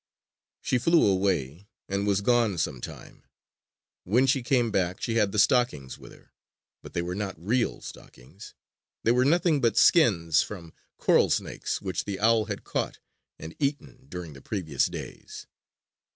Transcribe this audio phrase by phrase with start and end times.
[0.63, 3.21] She flew away and was gone some time.
[4.03, 6.33] When she came back she had the stockings with her.
[6.81, 8.55] But they were not real stockings.
[9.03, 12.97] They were nothing but skins from coral snakes which the owl had caught
[13.37, 15.45] and eaten during the previous days.